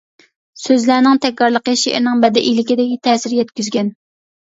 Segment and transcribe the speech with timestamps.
[0.59, 3.93] سۆزلەرنىڭ تەكرارلىقى شېئىرنىڭ بەدىئىيلىكىگە تەسىر يەتكۈزگەن.